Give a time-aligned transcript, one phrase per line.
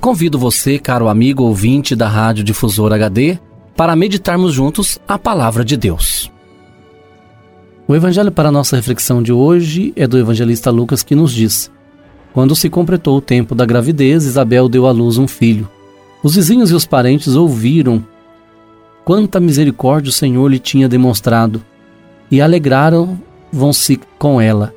[0.00, 3.38] convido você, caro amigo ouvinte da Rádio Difusor HD,
[3.76, 6.30] para meditarmos juntos a palavra de Deus.
[7.86, 11.70] O evangelho para nossa reflexão de hoje é do evangelista Lucas que nos diz:
[12.32, 15.68] quando se completou o tempo da gravidez, Isabel deu à luz um filho.
[16.22, 18.04] Os vizinhos e os parentes ouviram
[19.04, 21.62] quanta misericórdia o Senhor lhe tinha demonstrado
[22.30, 24.74] e alegraram-se com ela.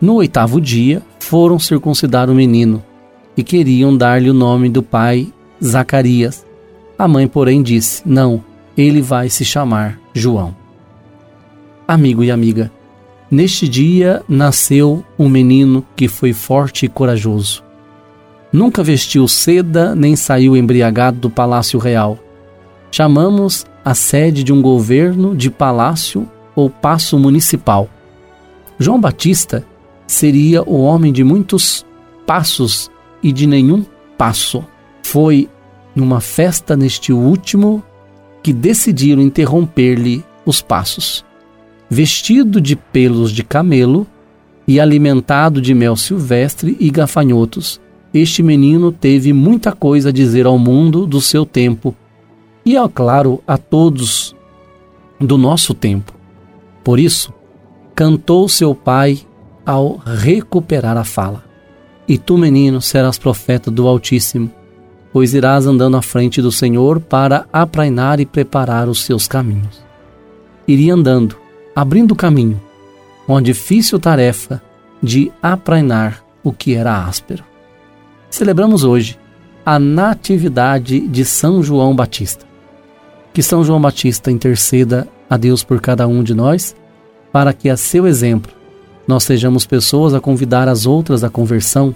[0.00, 2.82] No oitavo dia, foram circuncidar o menino
[3.40, 6.46] e queriam dar-lhe o nome do pai Zacarias.
[6.98, 8.44] A mãe, porém, disse: Não,
[8.76, 10.54] ele vai se chamar João.
[11.88, 12.70] Amigo e amiga,
[13.30, 17.62] Neste dia nasceu um menino que foi forte e corajoso.
[18.52, 22.18] Nunca vestiu seda nem saiu embriagado do palácio real.
[22.90, 27.88] Chamamos a sede de um governo de palácio ou paço municipal.
[28.80, 29.64] João Batista
[30.08, 31.86] seria o homem de muitos
[32.26, 32.89] passos
[33.22, 33.84] e de nenhum
[34.16, 34.64] passo.
[35.02, 35.48] Foi
[35.94, 37.82] numa festa neste último
[38.42, 41.24] que decidiram interromper-lhe os passos
[41.90, 44.06] vestido de pelos de camelo
[44.66, 47.80] e alimentado de mel silvestre e gafanhotos.
[48.14, 51.94] Este menino teve muita coisa a dizer ao mundo do seu tempo
[52.64, 54.36] e, é claro, a todos
[55.18, 56.14] do nosso tempo.
[56.84, 57.32] Por isso,
[57.94, 59.18] cantou seu pai
[59.66, 61.49] ao recuperar a fala.
[62.10, 64.50] E tu, menino, serás profeta do Altíssimo,
[65.12, 69.80] pois irás andando à frente do Senhor para aprainar e preparar os seus caminhos.
[70.66, 71.36] Iria andando,
[71.72, 72.60] abrindo caminho,
[73.28, 74.60] uma difícil tarefa
[75.00, 77.44] de aprainar o que era áspero.
[78.28, 79.16] Celebramos hoje
[79.64, 82.44] a Natividade de São João Batista.
[83.32, 86.74] Que São João Batista interceda a Deus por cada um de nós,
[87.30, 88.50] para que, a seu exemplo,
[89.06, 91.94] nós sejamos pessoas a convidar as outras à conversão,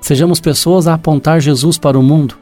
[0.00, 2.36] sejamos pessoas a apontar Jesus para o mundo.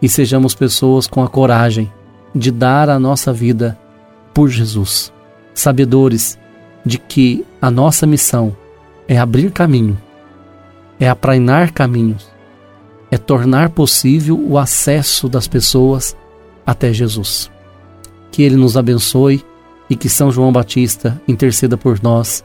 [0.00, 1.92] E sejamos pessoas com a coragem
[2.34, 3.78] de dar a nossa vida
[4.32, 5.12] por Jesus.
[5.54, 6.38] Sabedores
[6.86, 8.56] de que a nossa missão
[9.08, 9.98] é abrir caminho,
[11.00, 12.28] é aprainar caminhos,
[13.10, 16.16] é tornar possível o acesso das pessoas
[16.64, 17.50] até Jesus.
[18.30, 19.44] Que Ele nos abençoe
[19.90, 22.44] e que São João Batista interceda por nós